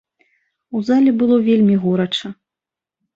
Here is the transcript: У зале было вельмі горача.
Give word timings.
У 0.79 0.79
зале 0.87 1.11
было 1.19 1.37
вельмі 1.49 1.75
горача. 1.83 2.27